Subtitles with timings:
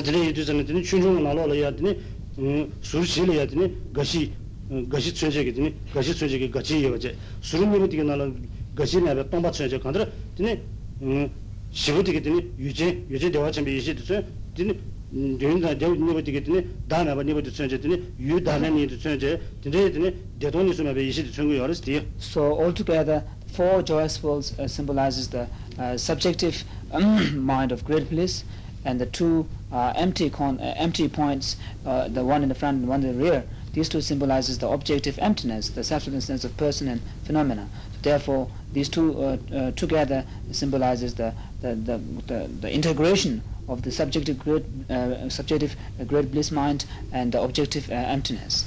[0.00, 1.96] tene yidu zane tene chunchunga nalo la ya tene
[2.38, 4.32] mm, suru shili ya tene gashi
[4.70, 8.32] mm, gashi tsuncheke tene gashi tsuncheke gachi yewa che suru mimi tiki nalo
[8.74, 10.62] gashi nabya tongpa tsunche kandara tene
[11.00, 11.28] mm,
[11.70, 14.22] shivu tiki tene yujen yujen dewa chambi yishi tsu
[14.54, 14.78] tene
[15.10, 19.40] dhyun dewa nipa tiki tene da nabya nipa tsunche tene yu da nabya nipa tsunche
[19.60, 24.66] tene tene dedo nisu nabya yishi tsungu yawaris tiyo So altogether four joyous worlds uh,
[24.66, 25.46] symbolizes the
[25.78, 26.64] uh, subjective
[27.34, 28.44] mind of great bliss
[28.84, 32.78] and the two uh, empty con uh, empty points uh, the one in the front
[32.78, 36.88] and one in the rear these two symbolizes the objective emptiness the selflessness of person
[36.88, 37.68] and phenomena.
[37.92, 43.82] So therefore these two uh, uh, together symbolizes the the the the, the integration of
[43.82, 48.66] the subjective great uh, subjective uh, great bliss mind and the objective uh, emptiness.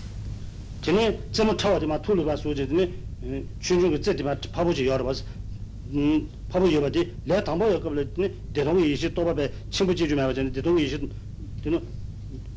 [0.82, 2.94] 저는 좀 타와지 마 툴로 봐서 저는
[3.60, 5.24] 준중의 제대로 봐보지 여러 봐서
[6.50, 7.14] 파보 여바지.
[7.26, 8.12] 내 담보 여급을
[8.54, 11.10] 대동 이시 또바베 친구지 좀 해봐지 대동 이시
[11.64, 11.82] 되는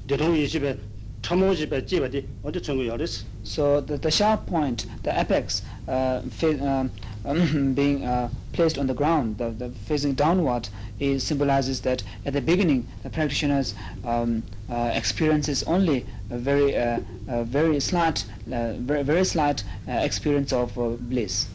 [0.07, 0.77] 대동 이시베
[1.23, 3.27] 참모지베 지바디 어디 전부 열었어?
[3.45, 6.89] So the the sharp point the apex uh, uh
[7.25, 10.69] um, being uh, placed on the ground the, the facing downward
[11.01, 17.01] it symbolizes that at the beginning the practitioners um uh, experiences only a very uh,
[17.29, 21.49] a very slight uh, very, very slight uh, experience of uh, bliss.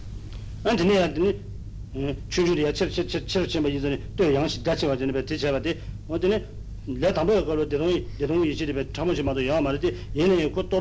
[0.66, 1.53] and then
[1.94, 3.04] chi le yo kabla
[7.66, 7.78] de
[9.78, 10.72] di yene ko ya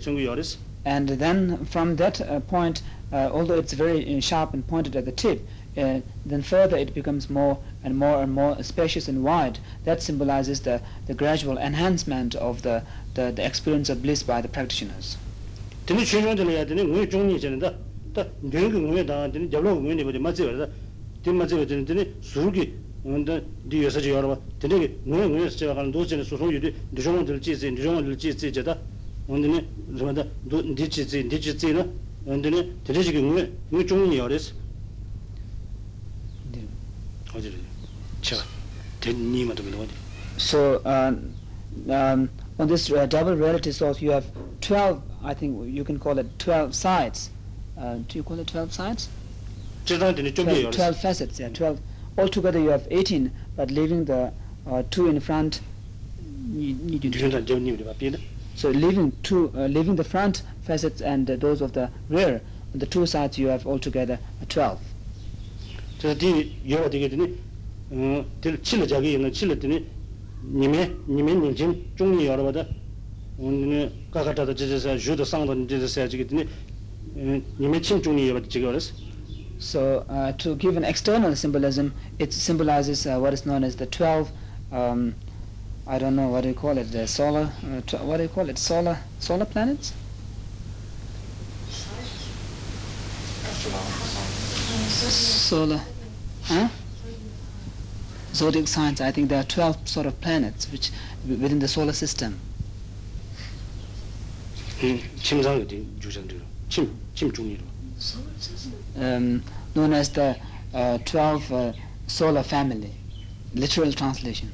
[0.00, 4.94] chene And then from that uh, point, uh, although it's very uh, sharp and pointed
[4.94, 9.24] at the tip, uh, then further it becomes more and more and more spacious and
[9.24, 9.58] wide.
[9.82, 14.48] That symbolizes the, the gradual enhancement of the, the, the experience of bliss by the
[14.48, 15.16] practitioners.
[15.85, 17.77] tene chunchung tene ya tene ngui chungni chene da
[18.11, 20.69] da nyungi ngui da tene jablo ngui nipa di mazi wara da
[21.21, 22.79] tene mazi wara tene tene surugi
[23.23, 26.51] da di yosa chi yorwa tene ki ngui ngui sa chiwa kala do chene susung
[26.51, 28.79] yu di di shungwa dili chi zi di shungwa dili chi zi che da
[29.25, 31.87] tene rima da do di chi zi di chi zi na
[32.23, 34.59] tene tene chi ki ngui ngui chungni yore si
[37.35, 37.59] 어디를
[38.21, 38.43] 제가
[38.99, 39.91] 대니마 도 어디
[40.37, 41.13] So uh,
[41.87, 44.26] um, on this uh, double reality source you have
[44.60, 47.30] 12 i think you can call it 12 sides.
[47.78, 49.08] Uh, do you call it 12 sides?
[49.84, 51.78] 12, 12, 12 facets yeah 12
[52.18, 54.32] altogether you have 18 but leaving the
[54.66, 55.60] uh, two in front
[56.52, 57.08] you need to
[58.54, 62.40] so leaving two uh, leaving the front facets and uh, those of the rear
[62.72, 64.18] on the two sides you have altogether
[64.48, 64.80] 12
[65.98, 67.36] so the you are the
[70.52, 71.34] nime, nime
[74.54, 74.96] jizisa,
[75.68, 76.48] jizisa jigidini
[77.58, 78.92] nime.
[79.58, 83.86] So uh, to give an external symbolism, it symbolizes uh, what is known as the
[83.86, 84.30] 12,
[84.70, 85.14] um,
[85.86, 88.48] I don't know what do you call it, the solar, uh, what do you call
[88.50, 89.94] it, solar, solar planets?
[94.98, 95.80] Solar,
[96.44, 96.68] huh?
[98.35, 100.91] Zodiac signs, I think there are 12 sort of planets which
[101.27, 102.39] within the solar system.
[104.83, 107.61] 음 침상 어디 주선들 침침 중이로
[108.95, 109.43] um,
[109.75, 110.35] known as the
[110.73, 111.73] uh, 12 uh,
[112.07, 112.91] solar family,
[113.53, 114.49] literal translation.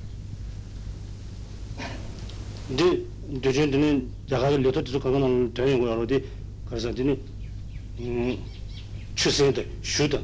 [2.68, 3.06] 근데
[3.42, 6.26] 도전들은 자가를 려터도 가거나 되는 거 어디
[6.66, 7.18] 그래서 되니
[8.00, 8.38] 음
[9.16, 10.22] 추세들 슈다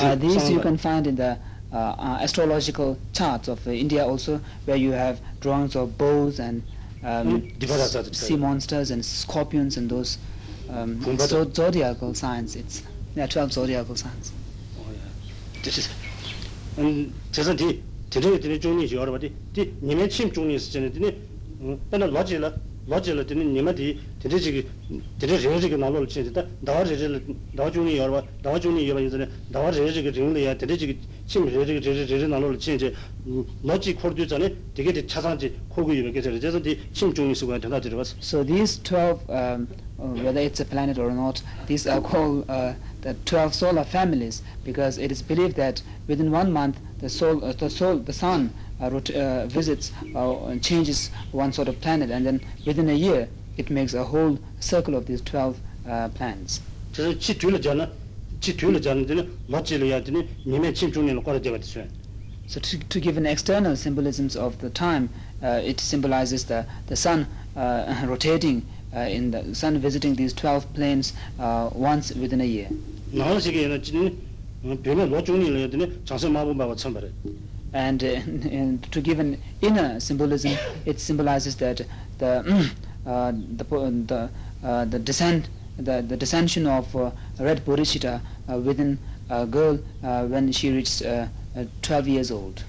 [0.00, 4.40] Uh, these you can find in the uh, uh, astrological charts of uh, India also,
[4.64, 6.62] where you have drawings of bows and
[7.02, 10.18] um, Mm, Divarasa, sea monsters and scorpions and those
[10.70, 11.28] um, Kumbhata.
[11.28, 12.56] zo- zodiacal signs.
[12.56, 12.82] It's
[13.14, 14.32] there are 12 zodiacal signs.
[15.62, 15.88] this
[16.78, 21.16] 음 저선 뒤 뒤에 뒤에 중이 여러 가지 뒤 님의 침 중이 있으잖아요 뒤에
[21.60, 22.52] 음 근데 로지라
[22.86, 24.68] 로지라 뒤에 님의 뒤 뒤에 지기
[25.18, 30.12] 뒤에 저기 나로 치다 나와 저를 나와 중이 여러 나와 중이 여러 이제 나와 저기
[30.12, 32.94] 중이야 뒤에 지기 침 저기 저기 저기 나로 치지
[33.62, 38.44] 로지 코드 전에 되게 차상지 코고 이렇게 저래 저선 뒤침 중이 쓰고 전화 들어갔어 So
[38.44, 43.14] these 12, um, uh, whether it's a planet or not, these are called uh, the
[43.24, 47.70] 12 solar families because it is believed that within one month the soul, uh, the
[47.70, 48.50] soul, the sun
[48.80, 52.94] uh, rot- uh, visits uh, and changes one sort of planet, and then within a
[52.94, 55.56] year it makes a whole circle of these 12
[55.88, 56.60] uh, planets.
[56.92, 57.88] 저서 치 뒤를 전에
[58.41, 61.31] chi tuyul jan de ma chi le ya de ni me chim chung ne ko
[61.31, 61.65] ra de ba de
[62.47, 65.09] so to, to give an external symbolisms of the time
[65.43, 68.65] uh, it symbolizes the the sun uh, rotating
[68.95, 72.67] uh, in the sun visiting these 12 planes uh, once within a year.
[73.11, 73.91] Na la shi ge na chi
[74.63, 76.93] ne pe le lo chung ni le de chang se ma bu ba wa chang
[76.93, 77.01] ba
[77.73, 78.07] and, uh,
[78.59, 81.81] and to give an inner symbolism it symbolizes that
[82.17, 82.31] the
[83.05, 83.63] uh, the
[84.07, 84.29] the
[84.63, 88.98] uh, the descent the the descension of uh, red bodhicitta uh, within
[89.30, 92.62] a girl uh, when she reaches uh, uh, 12 years old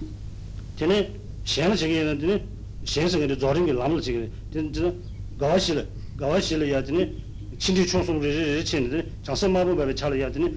[0.77, 1.11] 되네
[1.43, 2.43] 시행을 저게 되네
[2.83, 4.29] 시행성의 조rin 게 남을 지게
[4.73, 4.93] 저
[5.39, 7.11] 가와실 가와실 해야 되네
[7.57, 10.53] 친지 총송을 해치는데 장세 마부 바와 차려야 되네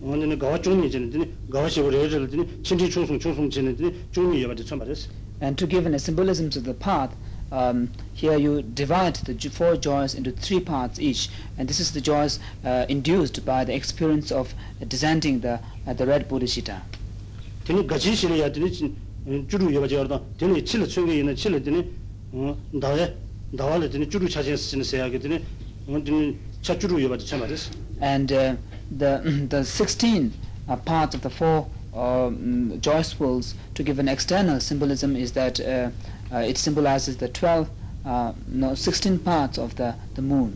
[0.00, 5.08] 오늘은 가와 중이 되네 가와실 해야 되네 친지 총송 총송 지는데 중이 여바 참바랬어
[5.42, 7.16] and to give an a symbolism to the path
[7.51, 12.01] um, here you divide the four joys into three parts each and this is the
[12.01, 14.53] joys uh, induced by the experience of
[14.87, 16.81] descending the uh, the red bodhisattva
[28.01, 28.55] and uh,
[28.97, 30.33] the the 16
[30.67, 35.31] uh, parts of the four uh, mm, um, joyfuls to give an external symbolism is
[35.31, 35.89] that uh,
[36.31, 37.67] uh, it symbolizes the 12
[38.05, 40.51] uh, no 16 parts of the the moon.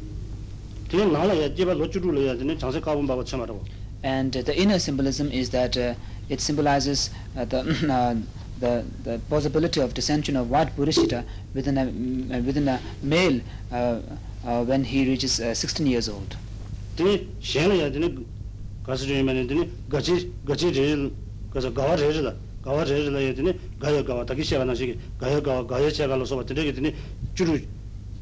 [4.03, 5.93] and uh, the inner symbolism is that uh,
[6.33, 6.99] it symbolizes
[7.35, 7.59] uh, the
[7.95, 8.15] uh,
[8.63, 8.73] the
[9.07, 11.19] the possibility of dissension of white bodhicitta
[11.57, 12.77] within a uh, within a
[13.13, 13.37] male
[13.71, 13.99] uh,
[14.45, 16.31] uh, when he reaches uh, 16 years old.
[22.68, 24.44] 면은 되네 같이 같이 제일 그래서 가와 제일라 가와 제일라 해야 되네 가야 가와 다기
[24.44, 26.94] 시작하는 시기 가야 가와 가야 시작하면서 봐 되게 되네
[27.34, 27.58] 주로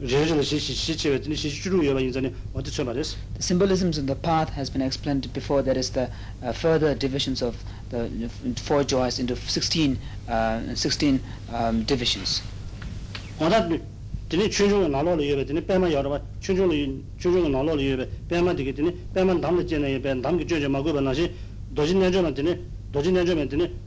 [0.06, 4.52] 제일라 시시 시체 되네 시시 주로 여바 인자네 어디 참아랬어 The symbolisms of the path
[4.54, 5.62] has been explained before.
[5.62, 6.10] There is the
[6.42, 7.56] uh, further divisions of
[7.90, 9.98] the uh, four joys into 16,
[10.28, 11.20] uh, 16
[11.52, 12.42] um, divisions.
[13.38, 13.68] 어다
[14.28, 18.94] 되네 춘중의 나로를 예배 되네 빼만 여러 봐 춘중의 춘중의 나로를 예배 빼만 되게 되네
[19.14, 21.30] 빼만 담을 때는 예배 담기 쥐지 말고 변하시
[21.74, 22.58] 도진 내주면 되네
[22.92, 23.85] 도진 내주면 되네 음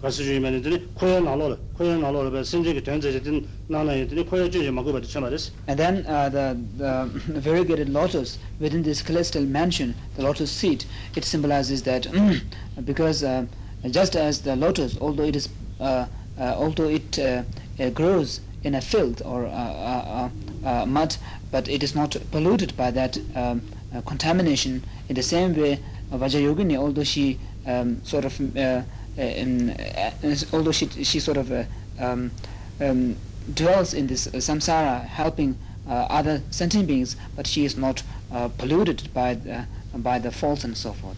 [0.00, 4.70] 가서 주면 되네 코야 나로를 코야 나로를 배 신제기 된제지 된 나나에 되네 코야 쥐지
[4.70, 10.22] 말고 봐 참아랬어 And then uh, the, the variegated lotus within this celestial mansion, the
[10.22, 10.86] lotus seat,
[11.16, 12.06] it symbolizes that
[12.84, 13.44] because uh,
[13.90, 15.48] just as the lotus, although it is
[15.80, 16.06] uh,
[16.38, 17.42] uh, although it uh,
[17.80, 20.28] uh, grows in a filth or uh, uh,
[20.64, 21.16] uh, uh, mud,
[21.50, 23.62] but it is not polluted by that um,
[23.94, 24.82] uh, contamination.
[25.08, 25.80] In the same way,
[26.12, 28.82] uh, Vajrayogini, although she um, sort of uh, uh, um, uh,
[29.15, 31.63] Uh, uh, although she she sort of uh,
[31.99, 32.31] um,
[32.81, 33.15] um,
[33.53, 35.55] dwells in this samsara, helping
[35.87, 38.01] other sentient beings, but she is not
[38.57, 39.65] polluted by the,
[39.95, 41.17] by the faults and so forth.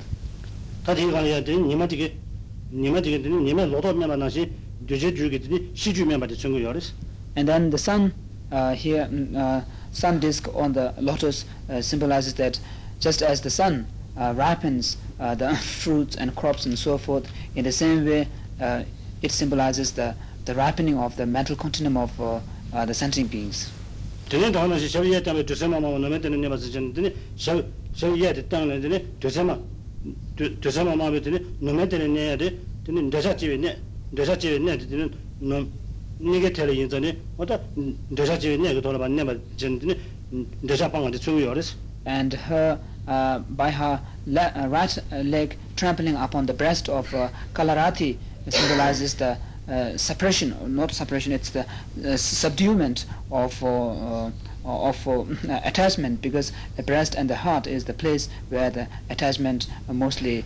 [7.37, 8.13] And then the sun
[8.75, 11.45] here, mm, sun disk on the lotus
[11.81, 12.59] symbolizes that
[12.99, 17.63] just as the sun uh, ripens uh, the fruits and crops and so forth, in
[17.63, 18.27] the same way
[18.61, 18.83] uh,
[19.21, 20.15] it symbolizes the,
[20.45, 22.11] the ripening of the mental continuum of
[22.87, 23.71] the sentient beings.
[42.05, 47.29] and her uh, by her le- uh, right leg trampling upon the breast of uh,
[47.53, 48.17] Kalarati
[48.49, 49.37] symbolizes the
[49.67, 51.65] uh, suppression, not suppression, it's the
[52.17, 54.31] subduement of uh,
[54.63, 55.07] of
[55.63, 60.43] attachment because the breast and the heart is the place where the attachment mostly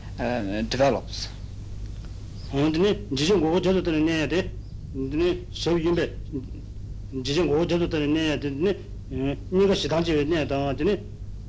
[0.69, 1.29] develops.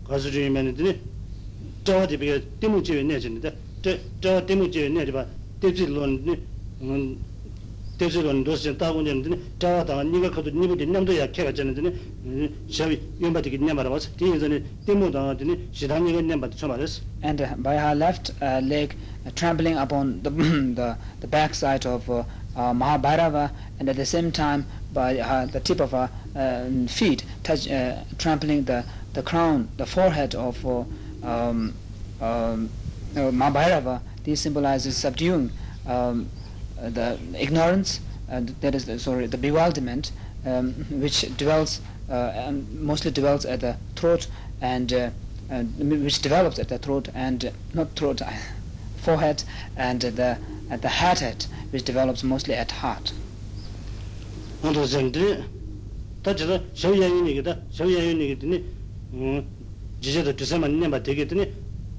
[0.09, 0.75] 근데 지정 고고 저도 때는 내야 돼.
[0.75, 1.45] 근데 샤비인데 지정 고고 저도 때는 내야 되네.
[1.45, 1.81] 네가 시당 집에 내야 당하더니 가서 주면 되네.
[1.83, 5.25] 저한테 비게 때문 집에 내야 되는데 저저 때문 집에 내야 봐.
[5.59, 6.25] 대지론
[6.81, 7.17] 음
[7.97, 11.95] 대지론 도시 따고 되는데 저하다 네가 그도 니부터 냠도 약해가 되는데
[12.69, 17.01] 샤비 연바되게 냠아라 봐서 뒤에서는 때문 당하더니 시당 네가 냠바도 쳐 말았어.
[17.23, 18.93] and uh, by her left uh, leg
[19.25, 22.23] uh, trampling upon the the, the backside of uh,
[22.55, 27.23] uh, Mahabhairava, and at the same time by her, the tip of her uh, feet
[27.43, 30.84] touch, uh, trampling the, the crown, the forehead of uh,
[31.22, 31.74] um,
[32.20, 32.70] um,
[33.16, 34.00] uh, Mahabhairava.
[34.24, 35.50] This symbolizes subduing
[35.86, 36.28] um,
[36.78, 40.12] the ignorance, that is, the, sorry, the bewilderment,
[40.46, 44.26] um, which dwells uh, and mostly dwells at the throat
[44.60, 45.10] and uh,
[45.50, 48.30] uh, which develops at the throat and uh, not throat, uh,
[48.96, 49.42] forehead
[49.76, 50.38] and the
[50.70, 53.12] at the head head, which develops mostly at heart.
[59.11, 59.45] 어도 젠데 다저 셔야윤이기다 셔야윤이기더니 음
[60.01, 61.51] 지제도 두세만 내마 되겠더니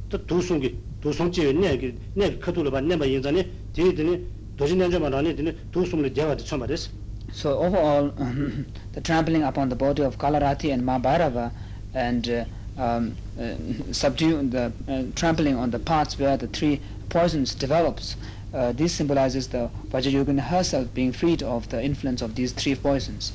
[0.09, 5.53] 또 두송기 도 송지 내게 내 카도를 봐 내가 인자네 뒤에더니 도시 년자만 안에 드니
[5.71, 6.91] 도 숨을 대가 처음 말했어
[7.33, 8.13] So overall,
[8.93, 11.51] the trampling upon the body of Kalarathi and Mahabharava
[11.93, 12.45] and uh,
[12.79, 13.57] um, uh,
[13.91, 18.15] subdue the uh, trampling on the parts where the three poisons develops,
[18.55, 23.33] uh, this symbolizes the Vajrayogini herself being freed of the influence of these three poisons.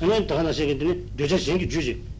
[0.00, 1.14] 아니 더 하나 세게더니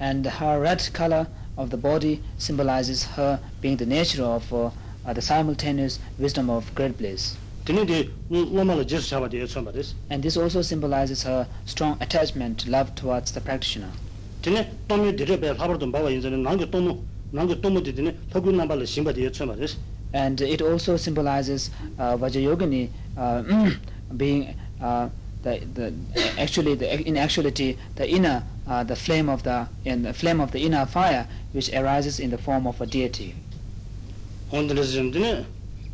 [0.00, 1.26] and her red color
[1.58, 4.70] of the body symbolizes her being the nature of uh,
[5.04, 7.36] uh the simultaneous wisdom of great bliss.
[10.10, 13.90] And this also symbolizes her strong attachment, love towards the practitioner.
[20.14, 23.42] And it also symbolizes uh, Vajrayogini uh,
[24.16, 25.10] being uh,
[25.43, 25.93] the, the
[26.39, 30.51] actually the, in actuality the inner uh, the flame of the in the flame of
[30.51, 33.35] the inner fire which arises in the form of a deity.
[34.51, 35.45] 온들에서 좀 드네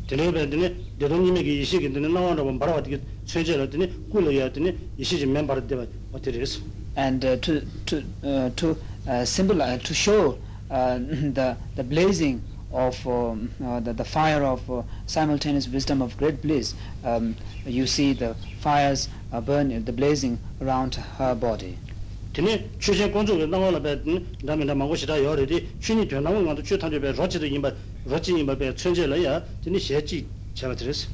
[0.06, 5.88] 드네베 드네 대동님에게 이식이 드네 나와라고 바라와 되게 최저를 드네 꿀어야 드네 이식이 멤버를 되면
[6.12, 6.60] 어떻게 됐어
[6.96, 8.76] and uh, to to uh, to
[9.08, 10.36] uh, symbolize to show
[10.70, 16.16] uh, the the blazing of um, uh, the, the fire of uh, simultaneous wisdom of
[16.18, 16.74] great bliss
[17.04, 17.34] um,
[17.64, 21.77] you see the fires uh, burn the blazing around her body.
[22.33, 23.95] Tene chusen gonzo ge nangwa la be
[24.43, 27.11] dami da mango shida yo re di chuni de nangwa ngado chu tan de be
[27.13, 27.73] rochi de yimba
[28.07, 31.07] rochi yimba be chunje la ya tene she chi chama tres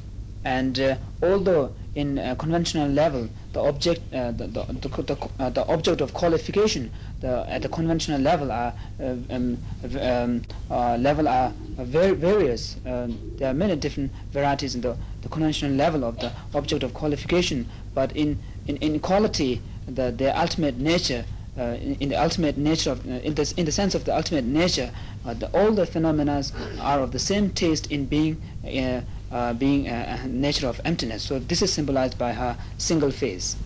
[0.44, 5.50] and uh, although in uh, conventional level the object uh, the the the, the, uh,
[5.50, 9.58] the object of qualification the at the conventional level are uh, um,
[10.00, 15.28] um uh, level are very various um, there are many different varieties in the the
[15.28, 20.77] conventional level of the object of qualification but in in, in quality the their ultimate
[20.77, 21.25] nature
[21.57, 24.15] uh, in, in the ultimate nature of uh, in, this, in the sense of the
[24.15, 24.91] ultimate nature
[25.25, 26.43] uh, the, all the phenomena
[26.81, 31.23] are of the same taste in being uh, uh, being a, a nature of emptiness.
[31.23, 33.57] So this is symbolized by her single face.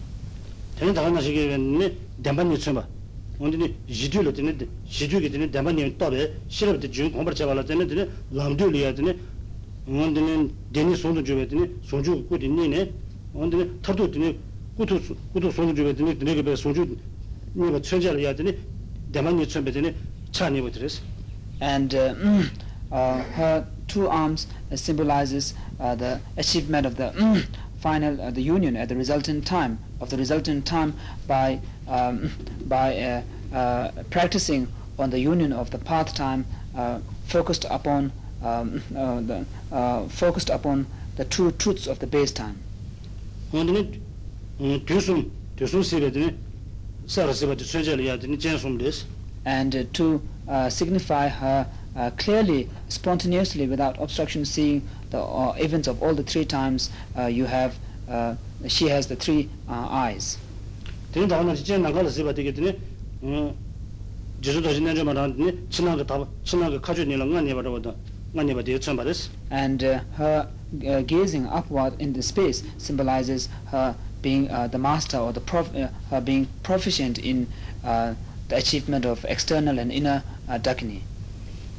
[0.77, 2.87] 되는 다른 시기에는 대만이 쳐 봐.
[3.37, 4.57] 온디니 지두를 되는
[4.89, 9.19] 지두게 되는 대만이 또베 싫어도 중 공부를 잡아라 되는 되는 람두리야 되는
[9.87, 12.91] 온디는 데니 손도 줘야 되는 손주 꾸디니네
[13.35, 14.37] 온디는 타도 되는
[14.77, 14.99] 꾸도
[15.33, 16.97] 꾸도 손도 줘야 되는 되게 배 손주
[17.53, 18.57] 네가 천재를 해야 되는
[19.11, 19.95] 대만이 쳐 되는
[20.31, 21.01] 차니 뭐 들었어.
[21.61, 22.15] And uh,
[22.91, 27.11] uh, her two arms uh, symbolizes uh, the achievement of the
[27.79, 30.93] final uh, the union at the resultant time of the resultant time
[31.27, 32.31] by um,
[32.67, 33.21] by uh,
[33.53, 34.67] uh, practicing
[34.97, 36.45] on the union of the path time
[36.75, 38.11] uh, focused upon
[38.43, 40.85] um, uh, the uh, focused upon
[41.17, 42.57] the true truths of the base time.
[43.53, 44.01] 온디는
[44.85, 46.37] 뒤숨 뒤숨 세게 되는
[47.07, 49.05] 사라세바 천재를 해야 되는 전숨です.
[49.45, 51.65] and uh, to uh, signify her
[51.97, 57.25] uh, clearly, spontaneously, without obstruction, seeing the uh, events of all the three times uh,
[57.25, 57.75] you have,
[58.07, 58.35] uh,
[58.67, 60.37] she has the three uh, eyes.
[61.11, 62.77] 되는 다음에 진짜 나가서 세바 되게 되네.
[63.23, 63.55] 어.
[64.41, 67.95] 제주도 지난 좀 알았더니 친한 거다 친한 거 가져 내는 거 아니야 봐도
[68.35, 69.29] 아니야 봐도 처음 받았어.
[69.51, 70.47] And uh, her
[70.86, 75.74] uh, gazing upward in the space symbolizes her being uh, the master or the prof
[75.74, 77.46] uh, her being proficient in
[77.84, 78.14] uh,
[78.48, 81.00] the achievement of external and inner uh, dakini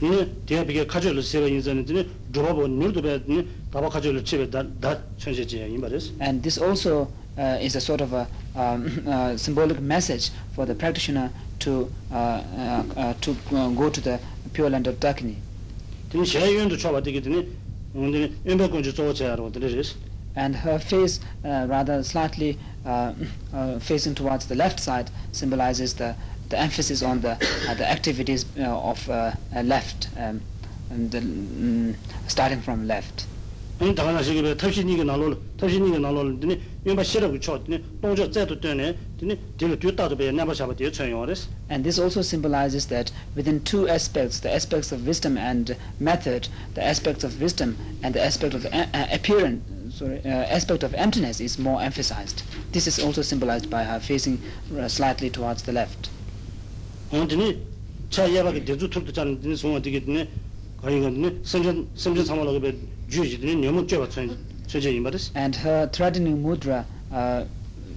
[0.02, 4.38] ni de bige kajol se ba yuzan de drobo nurdo be ni taba kajol che
[4.38, 5.90] be da da chönje je yin ba
[6.20, 10.76] and this also uh, is a sort of a um, uh, symbolic message for the
[10.76, 14.20] practitioner to uh, uh, uh, to uh, go to the
[14.54, 15.36] pure land of dakini
[16.12, 17.12] tin she yun do choba de
[20.38, 23.14] and her face uh, rather slightly uh,
[23.54, 26.16] uh, facing towards the left side symbolizes the
[26.50, 27.32] the emphasis on the
[27.68, 30.40] uh, the activities uh, of uh, uh, left um,
[30.92, 31.96] and the, um,
[32.28, 33.26] starting from left
[33.82, 36.60] yin da na shige tabshi ni ge na lo tabshi ni ge na lo ni
[36.86, 39.68] yin ba shi ra gu cho ni dong zhe zai du de ne ni de
[39.68, 42.00] le du da de be na ba sha ba de chen yong des And this
[42.00, 47.42] also symbolizes that within two aspects, the aspects of wisdom and method, the aspects of
[47.42, 49.64] wisdom and the aspect of a- uh, appearance,
[49.98, 52.44] sorry, uh, aspect of emptiness is more emphasized.
[52.72, 54.40] This is also symbolized by her facing
[54.80, 56.10] uh, slightly towards the left.
[65.36, 67.44] And her threatening mudra uh,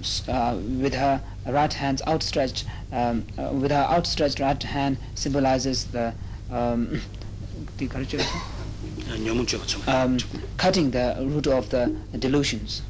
[0.00, 5.84] s- uh, with her right hands outstretched, um, uh, with her outstretched right hand symbolizes
[5.86, 6.14] the
[6.50, 7.00] um,
[7.78, 8.20] the culture,
[9.24, 10.18] 너무 쬐바 천 um,
[10.56, 12.82] cutting the root of the delusions.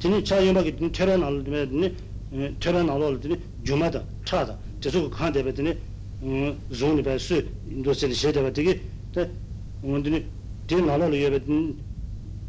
[0.00, 5.78] 드네 차 연막이 드네 테란 알드네 드네 테란 알올 드네 주마다 차다 저쪽 칸데 베드네
[6.22, 8.82] 음 존이 베스 인도스에 셰데가 되게
[9.14, 9.30] 때
[9.80, 10.24] 원드네
[10.66, 11.85] 디 나라로 예베든 주마 되게 드네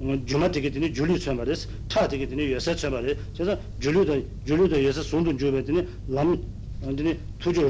[0.00, 3.16] juma tiki tini julu tsuyama res, ta tiki tini tsuyama
[3.80, 6.38] julu julu sundun tini lam,
[6.96, 7.18] tini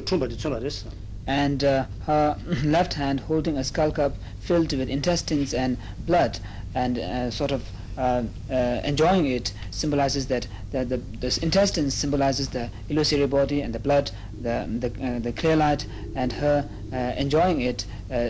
[0.05, 0.85] chumba di tsuyama res.
[1.27, 6.39] And uh, her left hand holding a skull cup filled with intestines and blood
[6.75, 7.63] and uh, sort of
[7.99, 13.75] uh, uh enjoying it symbolizes that the, the, the intestines symbolizes the illusory body and
[13.75, 17.85] the blood, the, the, uh, the clear light, and her uh, enjoying it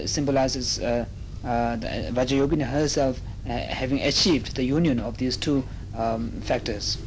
[0.07, 1.05] symbolizes uh,
[1.43, 5.64] the Vajrayogini herself having achieved the union of these two
[5.98, 7.00] um, factors.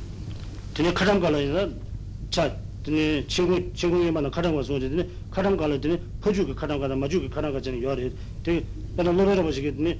[0.74, 1.70] 드네 카람 갈라이나
[2.30, 7.52] 자 드네 친구 친구에만 카람 가서 드네 카람 갈라 드네 퍼주기 카람 가다 마주기 카람
[7.52, 8.10] 가지는 요래
[8.42, 8.64] 되게
[8.96, 9.98] 내가 노래를 보시게 드네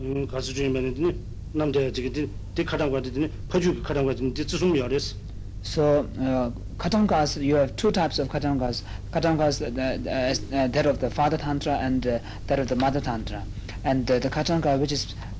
[0.00, 1.14] 음 가수 중에만 드네
[1.52, 5.14] 남자 지게 드네 카람 가다 드네 퍼주기 카람 가지는 뜻좀 요래스
[5.62, 8.82] So uh, katangas, you have two types of katangas.
[9.12, 12.76] Katangas, uh, uh, as, uh, that of the father tantra and uh, that of the
[12.76, 13.42] mother tantra.
[13.84, 15.14] And uh, the katanga which is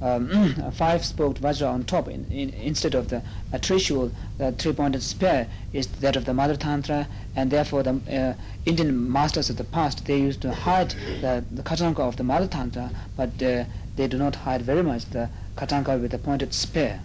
[0.00, 0.30] um,
[0.64, 3.22] a five-spoked vajra on top in, in, instead of the
[3.52, 8.34] a trishul, the three-pointed spear is that of the Mother Tantra and therefore the uh,
[8.66, 12.46] Indian masters of the past, they used to hide the, the katanka of the Mother
[12.46, 13.64] Tantra but uh,
[13.96, 17.00] they do not hide very much the katanka with the pointed spear.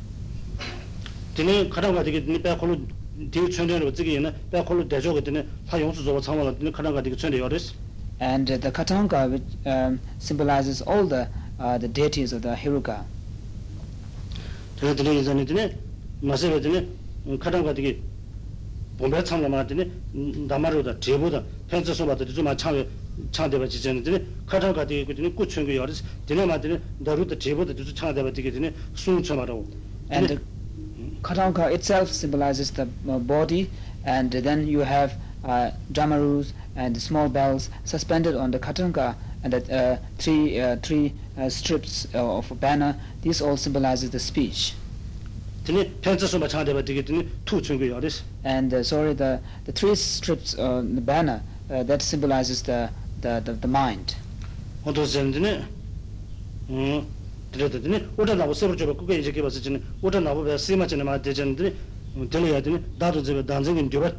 [1.35, 2.75] Tene katanka dike dine pe kolo
[3.29, 6.51] dike chönde yore wadzige yena pe kolo dejo ge dine ha yongsu zoba changwa la
[6.51, 7.59] dine katanka dike chönde yore
[8.19, 11.27] And uh, the katanka which um, symbolizes all the
[11.60, 13.04] uh, the deities of the Hiruka.
[14.80, 15.76] 제가 드네 이전에 드네
[16.20, 16.86] 마세베 드네
[17.38, 17.98] 카람가 되게
[18.98, 19.90] bombe 참가 말드네
[20.48, 22.84] 나마로다 제보다 펜스 소바도 좀 참여
[23.32, 28.32] 참대바 지전에 드네 카람가 되게 그드네 꾸춘 거 요래스 드네 마드네 나루다 제보다 좀 참대바
[28.32, 29.64] 되게 드네 순처 말하고
[30.12, 30.40] And the
[31.22, 33.68] Katanga itself symbolizes the uh, body,
[34.04, 35.14] and then you have
[35.44, 41.12] uh, dramarus and small bells suspended on the Katanga, and the uh, three uh, three
[41.38, 42.96] uh, strips uh, of a banner.
[43.22, 44.74] This all symbolizes the speech.
[45.64, 49.96] 드네 펜스 소바 참대바 되게 드네 투춘 거 요래스 And uh, sorry, the the three
[49.96, 52.88] strips on the banner uh, that symbolizes the
[53.20, 54.14] the, the, the mind.
[54.84, 55.64] 어도선드네
[56.70, 57.06] 음
[57.50, 61.20] 드레드네 오다 나고 세버 줘 그게 이제 개봐서 지네 오다 나고 배 세마 전에 마
[61.20, 61.74] 되전데
[62.30, 64.12] 들려야 되네 나도 저 단정인 줘봐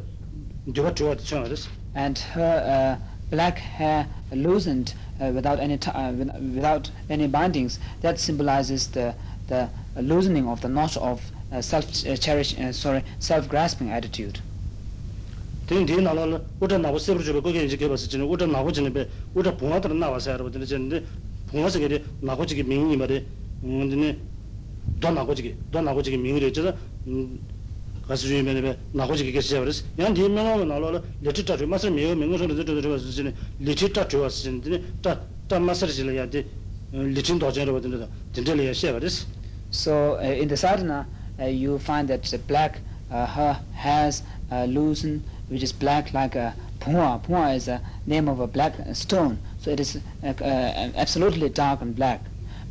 [0.74, 2.98] 줘봐 줘야 돼 쳐야지 and her uh,
[3.33, 6.11] black hair loosened uh, without any uh,
[6.55, 7.79] without any bindings.
[8.01, 9.15] That symbolizes the
[9.47, 11.17] the loosening of the knot of
[11.51, 14.39] uh, self uh, cherish sorry self grasping attitude.
[15.67, 15.87] Teng
[28.08, 32.16] 가서 주면에 배 나고 지게 계셔 버렸어 양 뒤에 명하고 나로 레트다 좀 맛을 매우
[32.16, 36.46] 명소를 저저 저서 지네 레트다 좋았어 지네 다다 맛을 지려야 돼
[36.90, 39.26] 리친 도전을 받는다 진짜로 해셔 버렸어
[39.70, 41.04] so uh, in the sadhana
[41.38, 42.80] uh, you find that the black
[43.12, 45.20] uh, her hairs uh, loosen
[45.50, 49.70] which is black like a pua pua is a name of a black stone so
[49.70, 52.24] it is uh, uh, absolutely dark and black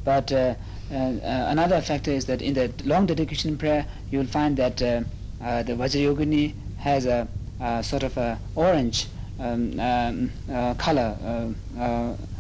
[0.03, 0.56] but uh,
[0.89, 4.82] uh, uh, another factor is that in the long dedication prayer you will find that
[5.42, 7.26] uh, the Vajrayogini has a,
[7.61, 11.16] a sort of a orange um, um, uh, color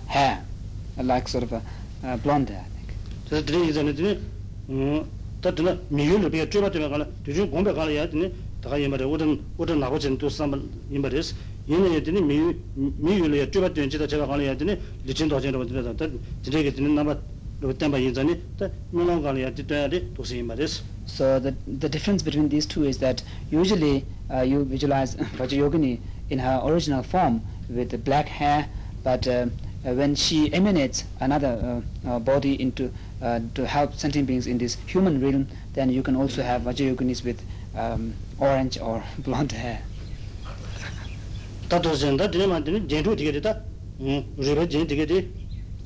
[0.06, 0.44] hair,
[0.98, 1.62] like sort of a,
[2.18, 2.94] blonde hair, I think.
[9.58, 10.28] udan nago chen tu
[11.66, 12.20] ye tini
[13.88, 14.06] chita
[14.42, 15.52] ya tini lichin chen
[15.96, 16.06] ta
[16.72, 17.16] tini
[21.06, 26.38] so the, the difference between these two is that usually uh, you visualize Vajrayogini in
[26.40, 28.66] her original form with black hair,
[29.04, 29.46] but uh,
[29.84, 34.58] uh when she emanates another uh, uh body into uh, to help sentient beings in
[34.58, 37.42] this human realm, then you can also have Vajrayoginis with
[37.74, 39.80] um, orange or blonde hair.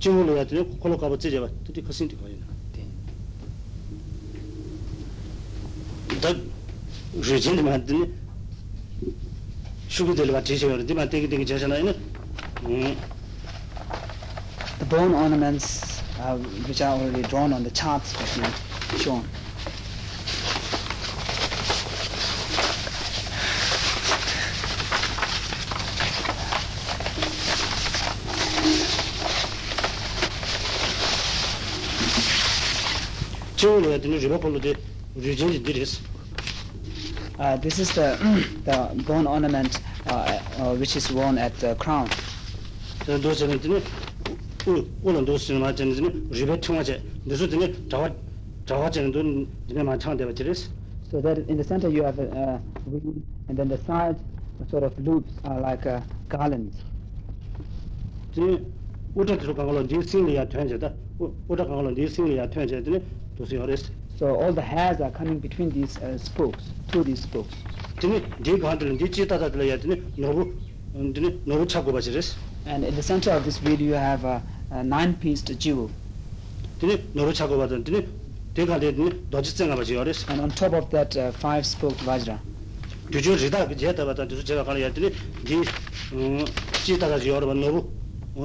[0.00, 1.48] 증문을 해야 되고 그걸로 가봐 제제 봐.
[1.64, 2.46] 둘이 거신 되고 있나.
[2.74, 2.87] 네.
[6.20, 6.35] 다
[7.22, 8.12] 주진 만드니
[9.88, 11.87] 슈그들 봐 제제 그러는데 막 되게 되게 자잖아요.
[12.64, 12.96] 음.
[14.78, 18.52] The bone ornaments uh, which are already drawn on the charts that
[18.92, 19.24] you shown.
[37.38, 41.74] Uh, this is the mm, the bone ornament uh, uh, which is worn at the
[41.74, 42.09] crown.
[43.07, 43.83] So those are the
[45.02, 45.90] one of those in my gen
[46.31, 46.87] rivet to much.
[47.26, 48.14] This is the tawa
[48.66, 50.68] tawa gen don din ma chang de this.
[51.11, 54.20] So that in the center you have a, a wing and then the sides
[54.61, 56.72] the sort of loops are like a garland.
[58.33, 58.64] The
[59.14, 60.90] what the kangalo this thing ya twenje da.
[61.18, 63.02] What the kangalo this thing ya twenje
[63.37, 67.20] to see oris so all the hairs are coming between these uh, spokes to these
[67.22, 67.55] spokes.
[68.01, 70.55] Dine de gandle de chita da le dine nobu
[70.94, 74.42] dine nobu chago ba jiris and in the center of this wheel you have a,
[74.70, 75.90] a nine pieced jewel
[76.81, 78.07] dine nobu chago ba dine
[78.55, 82.01] de gandle dine doji cenga ba jiris and on top of that uh, five spoked
[82.05, 82.38] vajra.
[83.12, 85.14] 주주 리다 제다 바다 주주 제가 가는 야들이
[85.46, 85.62] 지
[86.85, 87.95] 지다가 지어로 노부
[88.37, 88.44] So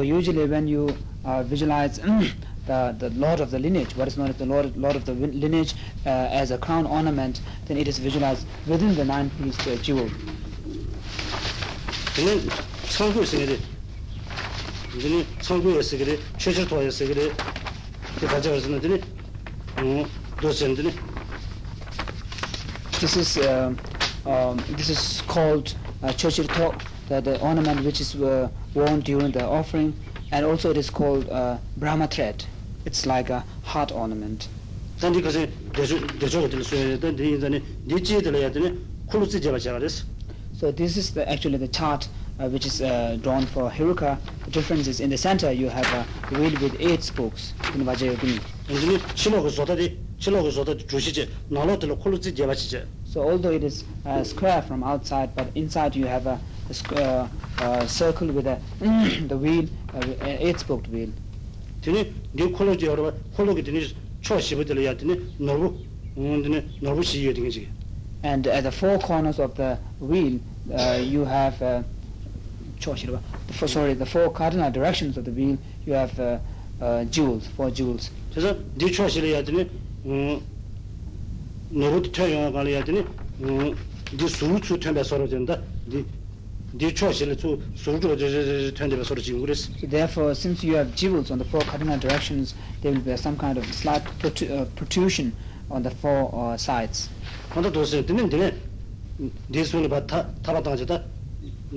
[0.00, 1.98] usually when you uh, visualize
[2.66, 5.12] the, the lord of the lineage, what is known as the lord, lord of the
[5.12, 10.10] lineage uh, as a crown ornament, then it is visualized within the nine-piece uh, jewel.
[12.16, 12.42] 저는
[12.88, 13.58] 성구에 쓰게
[14.96, 17.32] 이제는 성구에 쓰게 최저 도에 쓰게
[18.18, 19.00] 그 가져가서는 되니
[19.78, 20.04] 어
[20.40, 20.92] 도전되니
[23.00, 23.74] This is uh,
[24.26, 26.46] um, this is called uh, Churchill
[27.08, 29.94] the, the, ornament which is uh, worn during the offering,
[30.30, 32.44] and also it is called uh, Brahma thread.
[32.84, 34.48] It's like a heart ornament.
[40.54, 42.08] So this is the, actually the chart
[42.38, 44.18] uh, which is uh, drawn for Heruka.
[44.44, 46.06] The difference is in the center you have a
[46.38, 48.40] wheel with eight spokes in Vajrayogini.
[53.11, 54.23] 이제 신호가 쏟아디 신호가 쏟아디 주시지 나로들 쿨루스 제가 지제 So although it is uh,
[54.23, 56.37] square from outside, but inside you have a,
[56.69, 58.59] a square, uh, circle with a
[59.27, 61.11] the wheel, uh, an eight-spoked wheel.
[61.81, 63.79] 되네 니 쿨루스 여러 쿨루게 되네
[64.21, 65.77] 초시부들 해야 되네 너무
[66.17, 67.69] 음 되네 너무 시여 되게 지
[68.25, 70.39] And at the four corners of the wheel,
[70.73, 71.83] uh, you have uh,
[72.79, 73.21] choshirwa.
[73.47, 75.57] the four, sorry, the four cardinal directions of the wheel.
[75.85, 76.39] You have uh,
[76.81, 78.11] uh, jewels, four jewels.
[78.33, 79.69] 그래서 니 초시를 해야 되네
[80.05, 80.41] 음
[81.71, 83.05] 너무 태영아 가려 되네
[83.41, 83.75] 음니
[84.29, 90.31] 수수 템에 서로 된다 니니 초시를 수 수주 저 템에 서로 지금 그랬어 So therefore,
[90.31, 93.65] since you have jewels on the four cardinal directions, there will be some kind of
[93.73, 95.33] slight protru- uh, protrusion
[95.69, 97.09] on the four uh, sides.
[97.53, 98.55] 근데 도서 되는 되네
[99.47, 101.03] 네 손에 바타 타바다지다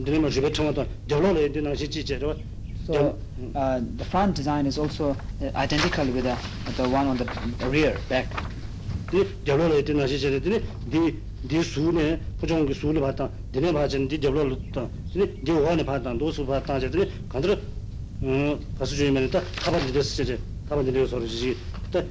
[0.04, 2.34] 되네 뭐 집에 청어도 절로래 되는 시 지제로
[2.86, 3.18] So
[3.54, 6.34] uh, the front design is also uh, identical with the,
[6.76, 7.26] the one on the
[7.68, 8.26] rear, back.
[9.14, 14.56] 네 절로래 되는 시 지제로 되네 네네 수네 부정기 수를 바타 되네 맞은 네 절로를
[14.72, 17.58] 또 되네 네 원에 바타 도수 바타 되네 간들
[18.22, 21.56] 음 가수 주면은 딱 타바지 됐어 이제 타바지 되어 서로 지지
[21.90, 22.02] 또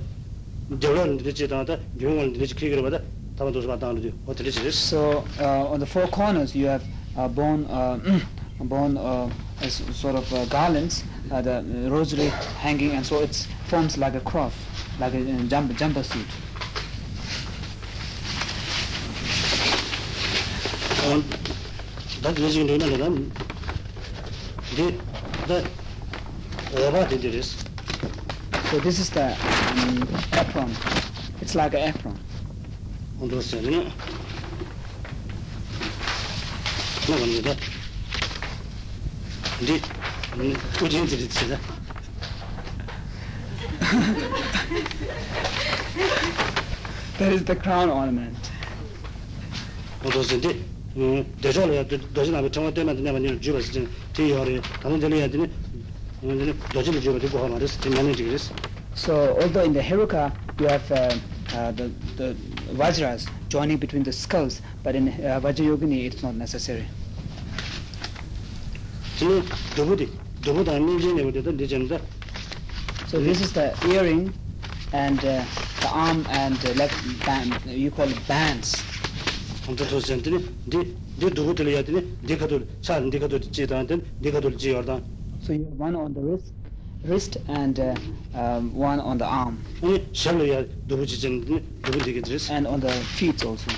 [0.80, 3.00] 절로는 되지 다다 용을 되지 크기로 받아
[3.38, 6.84] 타바 도수 바타 하는 거 어떻게 지지 So uh, on the four corners you have
[7.16, 7.98] uh, bone, uh,
[8.60, 9.30] bone uh,
[9.62, 13.36] as sort of uh, garlands, uh, the uh, rosary hanging, and so it
[13.68, 14.54] forms like a cross,
[15.00, 16.28] like a uh, jump, jumper suit.
[21.05, 21.23] On
[22.23, 23.19] that region, gözün önüne lan.
[24.77, 24.95] the
[25.49, 25.63] the
[26.89, 27.57] over the it is?
[28.71, 30.71] So this is the um, apron.
[31.43, 32.19] It's like an apron.
[33.21, 33.85] Ondan no, no.
[37.09, 37.57] var da?
[39.67, 39.81] De,
[40.85, 41.59] o diyen dedi size.
[47.19, 48.51] that is the crown ornament.
[50.03, 50.74] What does it do?
[51.42, 55.50] 대전에 도전하고 정말 때문에 내가 내가 주버스 좀 뒤열에 다른 데를 해야 되네.
[56.24, 57.88] 음, 도전을 주버 되고 하면 말이스.
[57.90, 58.52] 많이 지그리스.
[58.96, 61.16] So although in the Heruka you have uh,
[61.56, 62.36] uh, the, the
[62.76, 66.84] vajras joining between the skulls, but in uh, Vajrayogini it's not necessary.
[69.18, 69.44] 지금
[69.76, 70.10] 도부디
[70.44, 72.00] 도부다 민진에 보다 되잖다
[73.08, 74.34] So this is the earring
[74.94, 75.44] and uh,
[75.82, 76.92] the arm and uh, leg
[77.26, 78.76] band, you call it bands.
[79.66, 85.02] 한도 도선들이 디 도부들 해야 되네 디가도 차 디가도 지다한테 디가도 지어다
[85.42, 86.54] So you have one on the wrist,
[87.06, 87.96] wrist and uh,
[88.34, 93.46] um, one on the arm 아니 샬로야 도부지 전에 도부디게 드레스 and on the feet
[93.46, 93.72] also.